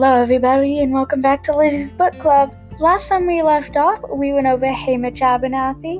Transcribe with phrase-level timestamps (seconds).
[0.00, 2.54] Hello, everybody, and welcome back to Lizzie's Book Club.
[2.78, 5.98] Last time we left off, we went over Haymitch Abernathy,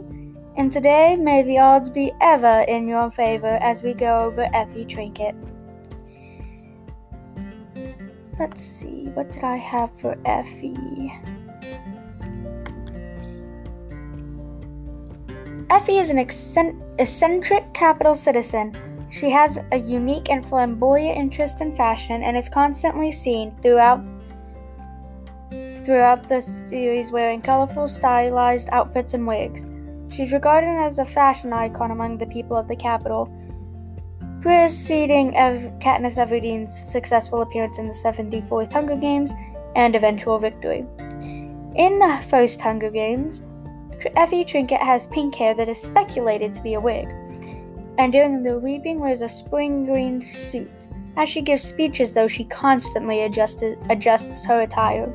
[0.57, 4.85] and today, may the odds be ever in your favor as we go over Effie
[4.85, 5.35] Trinket.
[8.39, 11.13] Let's see, what did I have for Effie?
[15.71, 18.77] Effie is an eccentric Capitol citizen
[19.11, 24.05] she has a unique and flamboyant interest in fashion and is constantly seen throughout
[25.85, 29.65] throughout the series wearing colorful, stylized outfits and wigs.
[30.15, 33.33] She's regarded as a fashion icon among the people of the Capitol,
[34.43, 39.33] preceding Ev- Katniss Everdeen's successful appearance in the 74th Hunger Games
[39.77, 40.85] and eventual victory.
[41.75, 43.41] In the first Hunger Games,
[44.15, 47.09] Effie Trinket has pink hair that is speculated to be a wig
[47.99, 50.89] and during the weeping wears a spring green suit.
[51.17, 55.13] As she gives speeches, though, she constantly adjusted, adjusts her attire.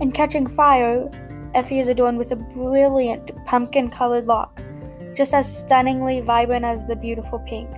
[0.00, 1.10] In Catching Fire,
[1.54, 4.68] Effie is adorned with a brilliant pumpkin colored locks,
[5.14, 7.70] just as stunningly vibrant as the beautiful pink.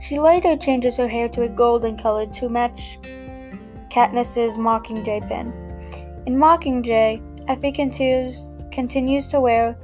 [0.00, 2.98] She later changes her hair to a golden color to match
[3.90, 5.52] Katniss's Mockingjay pin.
[6.26, 9.78] In Mockingjay, Effie continues, continues to wear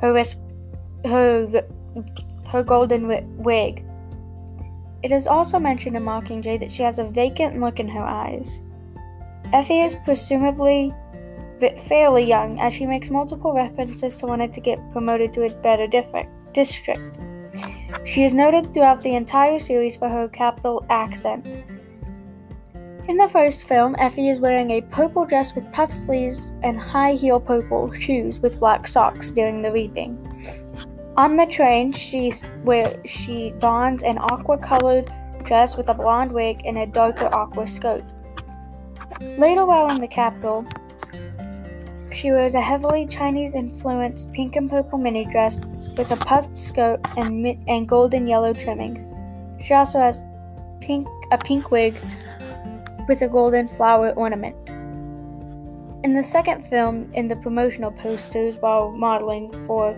[0.00, 0.36] her, res-
[1.04, 1.64] her
[2.54, 3.08] her golden
[3.42, 3.84] wig.
[5.02, 8.62] It is also mentioned in Mockingjay that she has a vacant look in her eyes.
[9.52, 10.94] Effie is presumably
[11.88, 15.88] fairly young, as she makes multiple references to wanting to get promoted to a better
[16.52, 17.00] district.
[18.04, 21.46] She is noted throughout the entire series for her Capitol accent.
[23.08, 27.14] In the first film, Effie is wearing a purple dress with puff sleeves and high
[27.14, 30.16] heel purple shoes with black socks during the reaping.
[31.16, 32.32] On the train, she
[32.64, 35.12] where she dons an aqua-colored
[35.44, 38.04] dress with a blonde wig and a darker aqua skirt.
[39.38, 40.66] Later, while in the Capitol,
[42.10, 45.56] she wears a heavily Chinese-influenced pink and purple mini dress
[45.96, 49.06] with a puffed skirt and, and golden yellow trimmings.
[49.64, 50.24] She also has
[50.80, 51.94] pink a pink wig
[53.08, 54.56] with a golden flower ornament.
[56.04, 59.96] In the second film, in the promotional posters while modeling for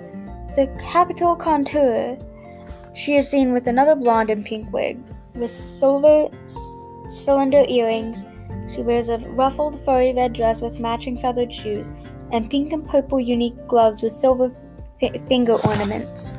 [0.57, 2.17] the Capitol Couture,
[2.95, 4.99] she is seen with another blonde and pink wig.
[5.35, 8.25] With silver c- cylinder earrings,
[8.75, 11.91] she wears a ruffled furry red dress with matching feathered shoes
[12.33, 14.51] and pink and purple unique gloves with silver
[15.03, 16.33] f- finger ornaments.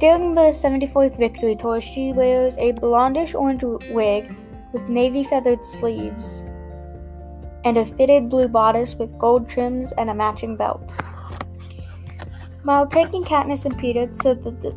[0.00, 4.34] During the 74th Victory Tour, she wears a blondish orange wig
[4.72, 6.42] with navy feathered sleeves
[7.66, 10.94] and a fitted blue bodice with gold trims and a matching belt.
[12.66, 14.74] While taking Katniss and Peeta to the, the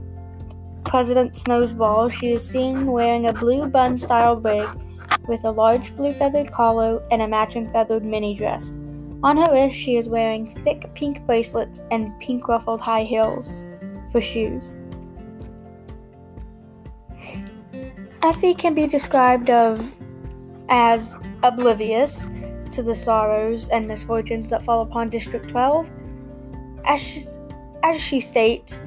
[0.85, 4.69] President Snow's ball, she is seen wearing a blue bun styled wig
[5.27, 8.77] with a large blue feathered collar and a matching feathered mini dress.
[9.23, 13.63] On her wrist, she is wearing thick pink bracelets and pink ruffled high heels
[14.11, 14.71] for shoes.
[18.23, 19.95] Effie can be described of
[20.69, 22.29] as oblivious
[22.71, 25.89] to the sorrows and misfortunes that fall upon District 12,
[26.85, 27.39] as
[27.83, 28.79] as she states,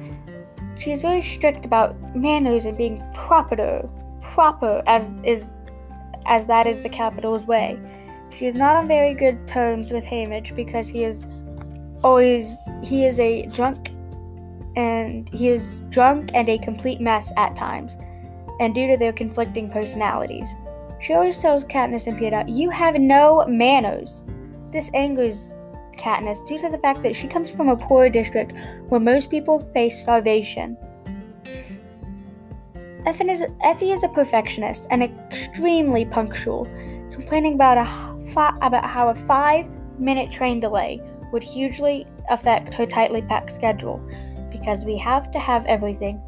[0.77, 3.89] she is very strict about manners and being proper,
[4.21, 5.47] proper as is
[6.25, 7.77] as that is the Capitol's way.
[8.37, 11.25] She is not on very good terms with Haymitch because he is
[12.03, 13.89] always he is a drunk
[14.75, 17.95] and he is drunk and a complete mess at times,
[18.59, 20.53] and due to their conflicting personalities.
[20.99, 24.23] She always tells Katniss and Peeta, You have no manners.
[24.71, 25.53] This angers
[25.97, 28.53] Katniss due to the fact that she comes from a poor district
[28.89, 30.77] where most people face starvation.
[33.05, 36.65] Effie is, Effie is a perfectionist and extremely punctual,
[37.11, 39.65] complaining about, a fi- about how a five
[39.99, 41.01] minute train delay
[41.31, 44.01] would hugely affect her tightly packed schedule
[44.51, 46.21] because we have to have everything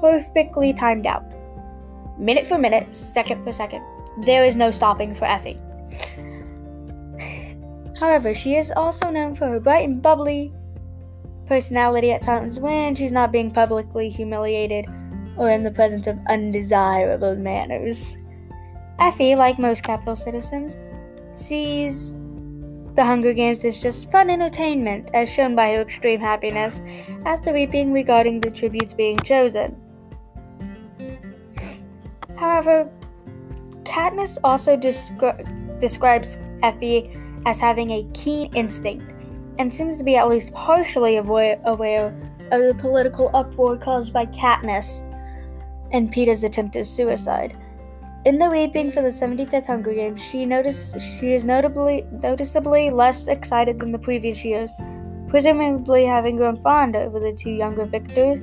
[0.00, 1.24] perfectly timed out.
[2.18, 3.82] Minute for minute, second for second.
[4.18, 5.58] There is no stopping for Effie.
[8.02, 10.52] However, she is also known for her bright and bubbly
[11.46, 14.86] personality at times when she's not being publicly humiliated
[15.36, 18.16] or in the presence of undesirable manners.
[18.98, 20.76] Effie, like most Capitol citizens,
[21.34, 22.16] sees
[22.96, 26.82] the Hunger Games as just fun entertainment, as shown by her extreme happiness
[27.24, 29.80] at the reaping regarding the tributes being chosen.
[32.34, 32.90] However,
[33.84, 39.12] Katniss also descri- describes Effie as having a keen instinct
[39.58, 41.58] and seems to be at least partially aware,
[42.52, 45.02] of the political uproar caused by Katniss
[45.92, 47.56] and Peeta's attempted suicide.
[48.24, 53.26] In the weeping for the 75th Hunger Games, she noticed she is notably noticeably less
[53.26, 54.70] excited than the previous years,
[55.28, 58.42] presumably having grown fond over the two younger victors.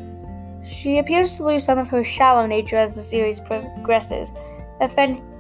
[0.68, 4.32] She appears to lose some of her shallow nature as the series progresses,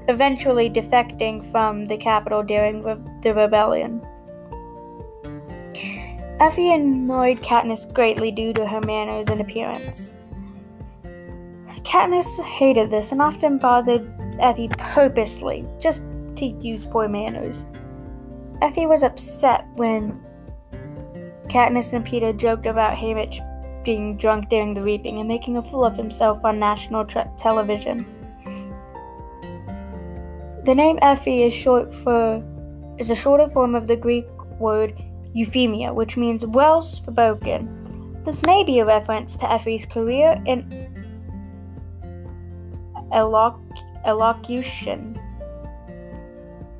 [0.09, 4.01] eventually defecting from the Capitol during re- the rebellion.
[6.39, 10.13] Effie annoyed Katniss greatly due to her manners and appearance.
[11.83, 14.09] Katniss hated this and often bothered
[14.39, 16.01] Effie purposely, just
[16.35, 17.65] to use poor manners.
[18.61, 20.19] Effie was upset when
[21.47, 23.43] Katniss and Peeta joked about Haymitch
[23.83, 28.05] being drunk during the reaping and making a fool of himself on national television.
[30.69, 32.43] The name Effie is short for
[32.99, 34.27] is a shorter form of the Greek
[34.59, 34.93] word
[35.33, 38.21] euphemia, which means well spoken.
[38.23, 40.61] This may be a reference to Effie's career in
[43.11, 45.19] eloc- elocution,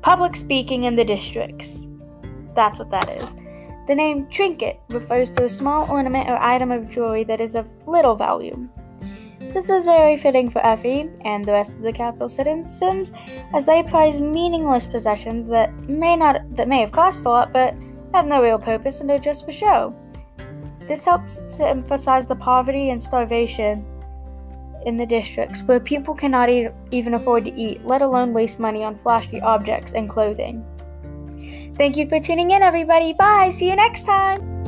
[0.02, 1.88] public speaking in the districts.
[2.54, 3.28] That's what that is.
[3.88, 7.66] The name trinket refers to a small ornament or item of jewelry that is of
[7.88, 8.68] little value.
[9.52, 13.12] This is very fitting for Effie and the rest of the Capitol citizens,
[13.52, 17.74] as they prize meaningless possessions that may not that may have cost a lot, but
[18.14, 19.94] have no real purpose and are just for show.
[20.86, 23.84] This helps to emphasize the poverty and starvation
[24.86, 26.48] in the districts where people cannot
[26.90, 30.64] even afford to eat, let alone waste money on flashy objects and clothing.
[31.76, 33.12] Thank you for tuning in, everybody.
[33.12, 33.50] Bye.
[33.50, 34.59] See you next time.